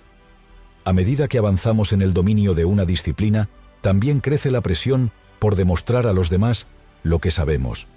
A 0.83 0.91
medida 0.91 1.29
que 1.29 1.37
avanzamos 1.37 1.93
en 1.93 2.01
el 2.01 2.13
dominio 2.13 2.53
de 2.53 2.65
una 2.65 2.83
disciplina, 2.83 3.47
también 3.79 4.19
crece 4.19 4.51
la 4.51 4.59
presión 4.59 5.11
por 5.39 5.55
demostrar 5.55 6.05
a 6.05 6.11
los 6.11 6.29
demás 6.29 6.67
lo 7.01 7.19
que 7.19 7.31
sabemos, 7.31 7.87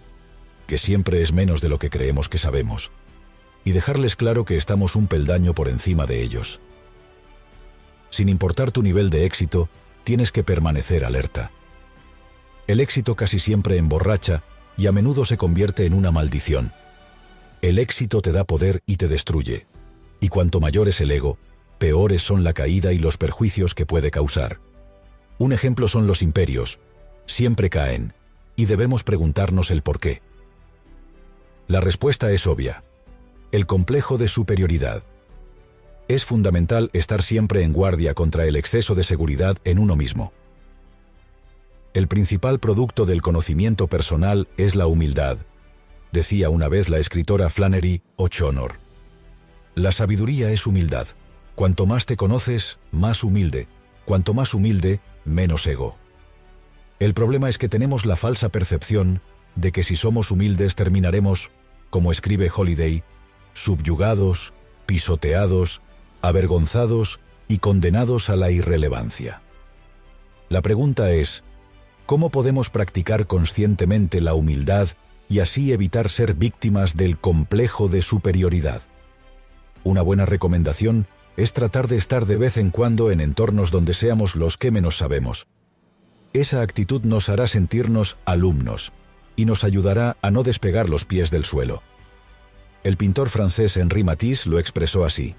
que 0.69 0.79
siempre 0.79 1.23
es 1.23 1.33
menos 1.33 1.61
de 1.61 1.69
lo 1.69 1.81
que 1.81 1.91
creemos 1.91 2.29
que 2.29 2.39
sabemos, 2.39 2.93
y 3.65 3.73
dejarles 3.73 4.15
claro 4.15 4.45
que 4.45 4.57
estamos 4.57 4.95
un 4.95 5.09
peldaño 5.09 5.55
por 5.55 5.69
encima 5.69 6.07
de 6.07 6.23
ellos. 6.23 6.61
Sin 8.11 8.29
importar 8.29 8.71
tu 8.71 8.81
nivel 8.81 9.11
de 9.11 9.25
éxito, 9.25 9.69
tienes 10.05 10.31
que 10.31 10.45
permanecer 10.45 11.05
alerta. 11.05 11.51
El 12.69 12.79
éxito 12.79 13.17
casi 13.17 13.41
siempre 13.41 13.77
emborracha 13.77 14.45
y 14.77 14.87
a 14.87 14.93
menudo 14.93 15.25
se 15.25 15.37
convierte 15.37 15.87
en 15.87 15.95
una 15.95 16.11
maldición. 16.11 16.73
El 17.63 17.79
éxito 17.79 18.21
te 18.23 18.33
da 18.33 18.45
poder 18.45 18.83
y 18.87 18.97
te 18.97 19.09
destruye, 19.09 19.67
y 20.21 20.29
cuanto 20.29 20.61
mayor 20.61 20.89
es 20.89 21.01
el 21.01 21.11
ego, 21.11 21.39
peores 21.79 22.23
son 22.23 22.45
la 22.45 22.53
caída 22.53 22.93
y 22.93 22.99
los 22.99 23.17
perjuicios 23.17 23.75
que 23.75 23.87
puede 23.87 24.11
causar. 24.11 24.59
Un 25.39 25.53
ejemplo 25.53 25.89
son 25.89 26.07
los 26.07 26.23
imperios. 26.23 26.79
Siempre 27.27 27.71
caen, 27.71 28.15
y 28.57 28.67
debemos 28.67 29.03
preguntarnos 29.03 29.71
el 29.71 29.83
por 29.83 29.99
qué. 29.99 30.23
La 31.67 31.81
respuesta 31.81 32.31
es 32.31 32.47
obvia. 32.47 32.85
El 33.51 33.67
complejo 33.67 34.19
de 34.19 34.29
superioridad. 34.29 35.03
Es 36.07 36.25
fundamental 36.25 36.91
estar 36.93 37.23
siempre 37.23 37.63
en 37.63 37.73
guardia 37.73 38.15
contra 38.15 38.45
el 38.45 38.57
exceso 38.57 38.95
de 38.95 39.05
seguridad 39.05 39.57
en 39.65 39.79
uno 39.79 39.97
mismo. 39.97 40.33
El 41.95 42.09
principal 42.09 42.59
producto 42.59 43.07
del 43.07 43.23
conocimiento 43.23 43.87
personal 43.87 44.49
es 44.57 44.75
la 44.75 44.89
humildad, 44.89 45.39
decía 46.11 46.51
una 46.51 46.69
vez 46.69 46.89
la 46.89 46.99
escritora 46.99 47.51
Flannery 47.51 48.03
O'Connor. 48.17 48.81
La 49.77 49.93
sabiduría 49.93 50.51
es 50.51 50.67
humildad. 50.67 51.07
Cuanto 51.55 51.87
más 51.87 52.05
te 52.05 52.17
conoces, 52.17 52.81
más 52.91 53.23
humilde. 53.23 53.69
Cuanto 54.07 54.35
más 54.35 54.55
humilde, 54.55 54.99
menos 55.25 55.69
ego. 55.69 55.97
El 56.99 57.15
problema 57.15 57.49
es 57.49 57.59
que 57.59 57.69
tenemos 57.69 58.07
la 58.07 58.17
falsa 58.17 58.49
percepción 58.49 59.21
de 59.55 59.71
que 59.71 59.85
si 59.85 59.95
somos 59.95 60.33
humildes 60.33 60.75
terminaremos, 60.75 61.53
como 61.91 62.11
escribe 62.11 62.51
Holiday, 62.53 63.05
subyugados, 63.53 64.53
pisoteados, 64.87 65.81
avergonzados 66.23 67.21
y 67.47 67.59
condenados 67.59 68.31
a 68.31 68.35
la 68.35 68.51
irrelevancia. 68.51 69.43
La 70.49 70.61
pregunta 70.61 71.13
es, 71.13 71.45
¿cómo 72.07 72.31
podemos 72.31 72.71
practicar 72.71 73.27
conscientemente 73.27 74.21
la 74.21 74.35
humildad 74.35 74.89
y 75.29 75.41
así 75.41 75.73
evitar 75.73 76.09
ser 76.09 76.35
víctimas 76.35 76.97
del 76.97 77.19
complejo 77.19 77.89
de 77.89 78.03
superioridad? 78.03 78.83
Una 79.83 80.03
buena 80.03 80.27
recomendación 80.27 81.07
es 81.37 81.53
tratar 81.53 81.89
de 81.89 81.97
estar 81.97 82.27
de 82.27 82.37
vez 82.37 82.57
en 82.57 82.71
cuando 82.71 83.11
en 83.11 83.21
entornos 83.21 83.71
donde 83.71 83.95
seamos 83.95 84.37
los 84.37 84.57
que 84.57 84.71
menos 84.71 84.97
sabemos, 84.99 85.47
esa 86.35 86.63
actitud 86.63 87.03
nos 87.05 87.29
hará 87.29 87.47
sentirnos 87.47 88.17
alumnos 88.25 88.93
y 89.37 89.45
nos 89.45 89.63
ayudará 89.63 90.17
a 90.21 90.33
no 90.33 90.43
despegar 90.43 90.91
los 90.91 91.05
pies 91.05 91.31
del 91.31 91.45
suelo. 91.45 91.81
El 92.83 92.97
pintor 92.97 93.29
francés 93.29 93.77
Henri 93.77 94.03
Matisse 94.03 94.47
lo 94.47 94.59
expresó 94.59 95.05
así. 95.05 95.37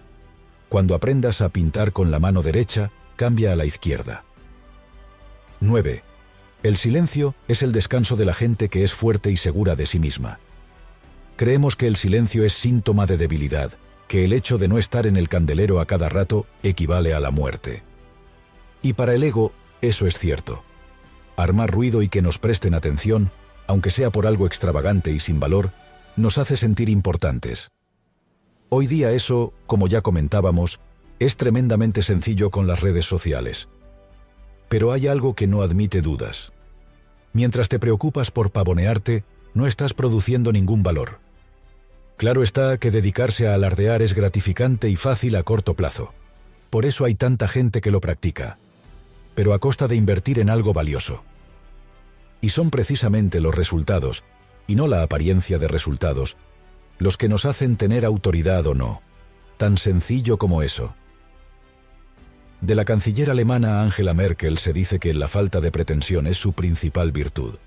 Cuando 0.70 0.96
aprendas 0.96 1.42
a 1.42 1.50
pintar 1.50 1.92
con 1.92 2.12
la 2.12 2.20
mano 2.20 2.42
derecha, 2.42 2.92
cambia 3.18 3.52
a 3.52 3.58
la 3.58 3.66
izquierda. 3.66 4.24
9. 5.60 6.04
El 6.66 6.78
silencio 6.78 7.36
es 7.48 7.62
el 7.62 7.72
descanso 7.72 8.16
de 8.16 8.26
la 8.26 8.34
gente 8.34 8.70
que 8.70 8.84
es 8.84 8.92
fuerte 8.92 9.30
y 9.30 9.38
segura 9.38 9.76
de 9.76 9.86
sí 9.86 10.00
misma. 10.00 10.40
Creemos 11.36 11.76
que 11.76 11.86
el 11.86 11.96
silencio 11.96 12.44
es 12.44 12.54
síntoma 12.54 13.06
de 13.06 13.18
debilidad, 13.18 13.74
que 14.08 14.26
el 14.26 14.34
hecho 14.34 14.58
de 14.58 14.68
no 14.68 14.80
estar 14.80 15.06
en 15.06 15.16
el 15.16 15.30
candelero 15.30 15.80
a 15.80 15.86
cada 15.86 16.10
rato 16.10 16.48
equivale 16.64 17.14
a 17.14 17.20
la 17.20 17.30
muerte. 17.30 17.84
Y 18.82 18.94
para 18.94 19.14
el 19.14 19.22
ego, 19.22 19.52
eso 19.82 20.08
es 20.08 20.18
cierto 20.18 20.64
armar 21.38 21.70
ruido 21.70 22.02
y 22.02 22.10
que 22.10 22.24
nos 22.24 22.40
presten 22.40 22.74
atención, 22.74 23.30
aunque 23.68 23.92
sea 23.92 24.10
por 24.10 24.26
algo 24.26 24.48
extravagante 24.48 25.12
y 25.12 25.20
sin 25.20 25.40
valor, 25.40 25.72
nos 26.16 26.40
hace 26.40 26.58
sentir 26.58 26.90
importantes. 26.90 27.70
Hoy 28.70 28.88
día 28.88 29.12
eso, 29.12 29.54
como 29.68 29.88
ya 29.88 30.02
comentábamos, 30.02 30.80
es 31.20 31.38
tremendamente 31.38 32.02
sencillo 32.02 32.50
con 32.50 32.66
las 32.66 32.82
redes 32.82 33.06
sociales. 33.06 33.70
Pero 34.68 34.94
hay 34.94 35.06
algo 35.06 35.36
que 35.36 35.46
no 35.46 35.62
admite 35.62 36.02
dudas. 36.02 36.55
Mientras 37.36 37.70
te 37.70 37.78
preocupas 37.78 38.32
por 38.32 38.50
pavonearte, 38.50 39.24
no 39.54 39.68
estás 39.68 39.94
produciendo 39.94 40.52
ningún 40.52 40.82
valor. 40.82 41.20
Claro 42.18 42.42
está 42.42 42.80
que 42.80 42.90
dedicarse 42.90 43.48
a 43.48 43.54
alardear 43.54 44.02
es 44.02 44.16
gratificante 44.16 44.90
y 44.90 44.96
fácil 44.96 45.36
a 45.36 45.44
corto 45.44 45.76
plazo. 45.76 46.16
Por 46.72 46.84
eso 46.86 47.06
hay 47.06 47.14
tanta 47.14 47.48
gente 47.48 47.80
que 47.80 47.92
lo 47.92 48.02
practica 48.02 48.58
pero 49.36 49.54
a 49.54 49.60
costa 49.60 49.88
de 49.88 49.96
invertir 49.96 50.40
en 50.40 50.50
algo 50.50 50.74
valioso. 50.74 51.24
Y 52.42 52.50
son 52.50 52.72
precisamente 52.72 53.42
los 53.42 53.54
resultados, 53.54 54.24
y 54.66 54.76
no 54.76 54.88
la 54.88 55.04
apariencia 55.04 55.60
de 55.60 55.68
resultados, 55.68 56.38
los 56.98 57.18
que 57.18 57.30
nos 57.30 57.46
hacen 57.46 57.76
tener 57.76 58.06
autoridad 58.06 58.66
o 58.66 58.74
no. 58.74 59.02
Tan 59.58 59.78
sencillo 59.78 60.38
como 60.38 60.64
eso. 60.64 60.96
De 62.66 62.74
la 62.74 62.84
canciller 62.84 63.30
alemana 63.30 63.84
Angela 63.84 64.16
Merkel 64.16 64.58
se 64.58 64.74
dice 64.74 64.98
que 64.98 65.14
la 65.14 65.28
falta 65.28 65.62
de 65.62 65.72
pretensión 65.72 66.26
es 66.26 66.38
su 66.38 66.54
principal 66.54 67.12
virtud. 67.12 67.60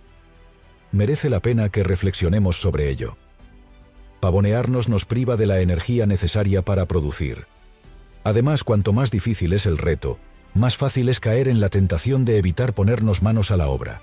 Merece 0.91 1.31
la 1.31 1.39
pena 1.39 1.69
que 1.69 1.85
reflexionemos 1.85 2.61
sobre 2.61 2.89
ello. 2.91 3.17
Pavonearnos 4.19 4.89
nos 4.89 5.05
priva 5.05 5.37
de 5.37 5.47
la 5.47 5.61
energía 5.61 6.07
necesaria 6.07 6.63
para 6.63 6.87
producir. 6.87 7.47
Además, 8.25 8.65
cuanto 8.65 8.93
más 8.93 9.13
difícil 9.13 9.53
es 9.53 9.67
el 9.67 9.79
reto, 9.79 10.19
más 10.53 10.77
fácil 10.77 11.09
es 11.11 11.21
caer 11.21 11.47
en 11.47 11.61
la 11.61 11.69
tentación 11.69 12.25
de 12.25 12.39
evitar 12.39 12.75
ponernos 12.75 13.23
manos 13.23 13.53
a 13.53 13.57
la 13.57 13.69
obra. 13.69 14.03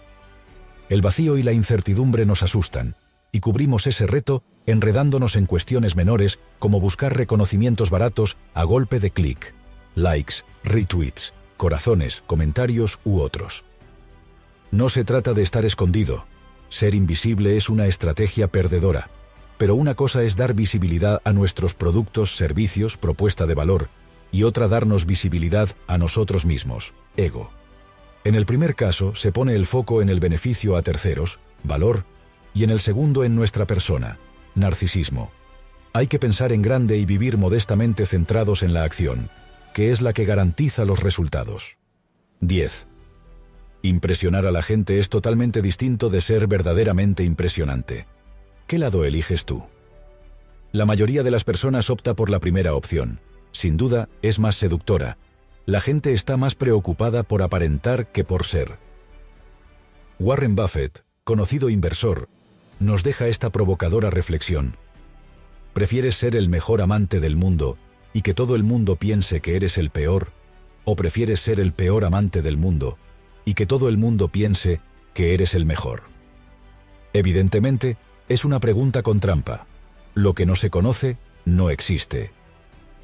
El 0.88 1.02
vacío 1.02 1.38
y 1.38 1.44
la 1.44 1.52
incertidumbre 1.52 2.26
nos 2.26 2.42
asustan, 2.42 2.96
y 3.34 3.42
cubrimos 3.42 3.86
ese 3.86 4.08
reto 4.08 4.44
enredándonos 4.66 5.36
en 5.36 5.46
cuestiones 5.46 5.98
menores 5.98 6.40
como 6.58 6.80
buscar 6.80 7.18
reconocimientos 7.18 7.90
baratos 7.90 8.38
a 8.54 8.64
golpe 8.64 9.02
de 9.02 9.12
clic, 9.12 9.55
likes, 9.96 10.44
retweets, 10.64 11.34
corazones, 11.58 12.24
comentarios 12.28 13.00
u 13.04 13.20
otros. 13.20 13.66
No 14.72 14.90
se 14.90 15.04
trata 15.04 15.34
de 15.34 15.42
estar 15.42 15.66
escondido. 15.66 16.26
Ser 16.70 16.96
invisible 16.96 17.58
es 17.58 17.70
una 17.70 17.88
estrategia 17.88 18.48
perdedora. 18.50 19.10
Pero 19.58 19.76
una 19.76 19.96
cosa 19.96 20.24
es 20.24 20.36
dar 20.36 20.54
visibilidad 20.54 21.22
a 21.24 21.32
nuestros 21.32 21.76
productos, 21.76 22.36
servicios, 22.36 22.98
propuesta 22.98 23.46
de 23.46 23.56
valor, 23.56 23.90
y 24.32 24.44
otra 24.44 24.68
darnos 24.68 25.06
visibilidad 25.06 25.70
a 25.88 25.98
nosotros 25.98 26.46
mismos, 26.46 26.94
ego. 27.16 27.52
En 28.26 28.36
el 28.36 28.46
primer 28.46 28.76
caso 28.76 29.16
se 29.16 29.32
pone 29.32 29.56
el 29.56 29.66
foco 29.66 30.02
en 30.02 30.10
el 30.10 30.20
beneficio 30.20 30.76
a 30.76 30.82
terceros, 30.82 31.40
valor, 31.64 32.04
y 32.54 32.66
en 32.66 32.70
el 32.70 32.82
segundo 32.82 33.24
en 33.24 33.36
nuestra 33.36 33.66
persona, 33.66 34.20
narcisismo. 34.56 35.32
Hay 35.94 36.08
que 36.08 36.20
pensar 36.20 36.52
en 36.52 36.62
grande 36.62 36.98
y 36.98 37.06
vivir 37.06 37.38
modestamente 37.38 38.06
centrados 38.06 38.62
en 38.62 38.74
la 38.74 38.84
acción, 38.84 39.30
que 39.76 39.92
es 39.92 40.02
la 40.02 40.14
que 40.14 40.24
garantiza 40.24 40.86
los 40.86 41.04
resultados. 41.04 41.76
10. 42.40 42.88
Impresionar 43.82 44.46
a 44.46 44.52
la 44.52 44.62
gente 44.62 45.00
es 45.00 45.10
totalmente 45.10 45.62
distinto 45.62 46.10
de 46.10 46.22
ser 46.22 46.48
verdaderamente 46.48 47.26
impresionante. 47.26 48.08
¿Qué 48.68 48.80
lado 48.80 49.04
eliges 49.04 49.44
tú? 49.44 49.66
La 50.72 50.86
mayoría 50.86 51.24
de 51.24 51.32
las 51.32 51.44
personas 51.44 51.90
opta 51.90 52.14
por 52.14 52.30
la 52.30 52.40
primera 52.40 52.74
opción. 52.74 53.20
Sin 53.52 53.76
duda, 53.76 54.08
es 54.22 54.40
más 54.40 54.56
seductora. 54.56 55.18
La 55.66 55.82
gente 55.82 56.14
está 56.14 56.38
más 56.38 56.56
preocupada 56.56 57.24
por 57.24 57.42
aparentar 57.42 58.14
que 58.14 58.24
por 58.24 58.46
ser. 58.46 58.78
Warren 60.20 60.56
Buffett, 60.56 61.04
conocido 61.26 61.70
inversor, 61.70 62.30
nos 62.80 63.04
deja 63.04 63.28
esta 63.28 63.50
provocadora 63.50 64.10
reflexión. 64.10 64.78
¿Prefieres 65.74 66.16
ser 66.16 66.38
el 66.38 66.48
mejor 66.48 66.82
amante 66.82 67.20
del 67.20 67.36
mundo 67.36 67.78
y 68.16 68.22
que 68.22 68.34
todo 68.34 68.56
el 68.56 68.64
mundo 68.64 68.96
piense 68.96 69.42
que 69.42 69.58
eres 69.58 69.78
el 69.78 69.90
peor? 69.90 70.32
¿O 70.86 70.96
prefieres 70.96 71.42
ser 71.42 71.60
el 71.60 71.74
peor 71.74 72.06
amante 72.06 72.42
del 72.42 72.56
mundo 72.56 72.98
y 73.44 73.56
que 73.56 73.66
todo 73.66 73.90
el 73.90 73.98
mundo 73.98 74.30
piense 74.30 74.80
que 75.14 75.34
eres 75.34 75.54
el 75.54 75.66
mejor? 75.66 76.04
Evidentemente, 77.12 77.98
es 78.30 78.46
una 78.46 78.62
pregunta 78.62 79.04
con 79.04 79.20
trampa. 79.20 79.68
Lo 80.14 80.34
que 80.34 80.46
no 80.46 80.56
se 80.56 80.70
conoce 80.70 81.18
no 81.44 81.70
existe. 81.70 82.32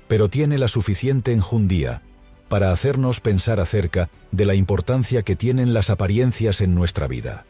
Pero 0.07 0.29
tiene 0.29 0.57
la 0.57 0.69
suficiente 0.69 1.33
enjundía 1.33 2.03
para 2.47 2.71
hacernos 2.71 3.19
pensar 3.19 3.59
acerca 3.59 4.09
de 4.31 4.45
la 4.45 4.55
importancia 4.55 5.23
que 5.23 5.35
tienen 5.35 5.73
las 5.73 5.89
apariencias 5.89 6.61
en 6.61 6.73
nuestra 6.73 7.09
vida. 7.09 7.45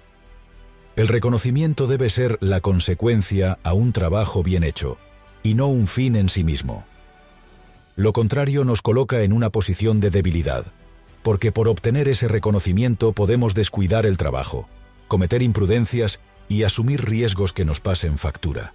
El 0.95 1.07
reconocimiento 1.07 1.85
debe 1.85 2.09
ser 2.09 2.39
la 2.41 2.59
consecuencia 2.59 3.59
a 3.61 3.73
un 3.73 3.93
trabajo 3.93 4.41
bien 4.41 4.63
hecho, 4.63 4.97
y 5.43 5.53
no 5.53 5.67
un 5.67 5.85
fin 5.87 6.15
en 6.15 6.27
sí 6.27 6.43
mismo. 6.43 6.85
Lo 8.01 8.13
contrario 8.13 8.63
nos 8.63 8.81
coloca 8.81 9.21
en 9.21 9.31
una 9.31 9.51
posición 9.51 9.99
de 9.99 10.09
debilidad, 10.09 10.65
porque 11.21 11.51
por 11.51 11.67
obtener 11.67 12.07
ese 12.07 12.27
reconocimiento 12.27 13.11
podemos 13.11 13.53
descuidar 13.53 14.07
el 14.07 14.17
trabajo, 14.17 14.67
cometer 15.07 15.43
imprudencias 15.43 16.19
y 16.49 16.63
asumir 16.63 17.05
riesgos 17.05 17.53
que 17.53 17.63
nos 17.63 17.79
pasen 17.79 18.17
factura. 18.17 18.73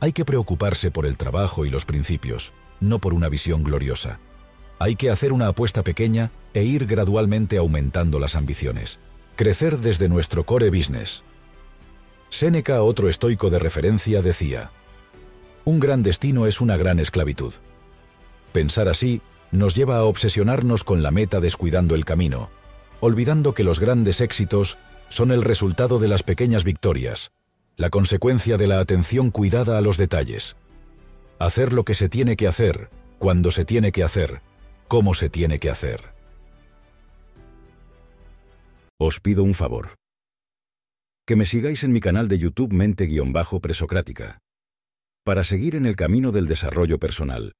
Hay 0.00 0.12
que 0.12 0.24
preocuparse 0.24 0.90
por 0.90 1.06
el 1.06 1.16
trabajo 1.16 1.64
y 1.64 1.70
los 1.70 1.84
principios, 1.84 2.52
no 2.80 2.98
por 2.98 3.14
una 3.14 3.28
visión 3.28 3.62
gloriosa. 3.62 4.18
Hay 4.80 4.96
que 4.96 5.08
hacer 5.08 5.32
una 5.32 5.46
apuesta 5.46 5.84
pequeña 5.84 6.32
e 6.52 6.64
ir 6.64 6.86
gradualmente 6.86 7.58
aumentando 7.58 8.18
las 8.18 8.34
ambiciones. 8.34 8.98
Crecer 9.36 9.78
desde 9.78 10.08
nuestro 10.08 10.46
core 10.46 10.70
business. 10.70 11.22
Séneca, 12.28 12.82
otro 12.82 13.08
estoico 13.08 13.50
de 13.50 13.60
referencia, 13.60 14.20
decía, 14.20 14.72
Un 15.64 15.78
gran 15.78 16.02
destino 16.02 16.48
es 16.48 16.60
una 16.60 16.76
gran 16.76 16.98
esclavitud. 16.98 17.54
Pensar 18.54 18.88
así 18.88 19.20
nos 19.50 19.74
lleva 19.74 19.96
a 19.96 20.04
obsesionarnos 20.04 20.84
con 20.84 21.02
la 21.02 21.10
meta 21.10 21.40
descuidando 21.40 21.96
el 21.96 22.04
camino, 22.04 22.50
olvidando 23.00 23.52
que 23.52 23.64
los 23.64 23.80
grandes 23.80 24.20
éxitos 24.20 24.78
son 25.08 25.32
el 25.32 25.42
resultado 25.42 25.98
de 25.98 26.06
las 26.06 26.22
pequeñas 26.22 26.62
victorias, 26.62 27.32
la 27.74 27.90
consecuencia 27.90 28.56
de 28.56 28.68
la 28.68 28.78
atención 28.78 29.32
cuidada 29.32 29.76
a 29.76 29.80
los 29.80 29.96
detalles. 29.96 30.54
Hacer 31.40 31.72
lo 31.72 31.84
que 31.84 31.94
se 31.94 32.08
tiene 32.08 32.36
que 32.36 32.46
hacer, 32.46 32.90
cuando 33.18 33.50
se 33.50 33.64
tiene 33.64 33.90
que 33.90 34.04
hacer, 34.04 34.40
cómo 34.86 35.14
se 35.14 35.28
tiene 35.28 35.58
que 35.58 35.70
hacer. 35.70 36.14
Os 38.98 39.18
pido 39.18 39.42
un 39.42 39.54
favor. 39.54 39.96
Que 41.26 41.34
me 41.34 41.44
sigáis 41.44 41.82
en 41.82 41.92
mi 41.92 41.98
canal 41.98 42.28
de 42.28 42.38
YouTube 42.38 42.72
Mente-Presocrática. 42.72 44.38
Para 45.24 45.42
seguir 45.42 45.74
en 45.74 45.86
el 45.86 45.96
camino 45.96 46.30
del 46.30 46.46
desarrollo 46.46 47.00
personal 47.00 47.56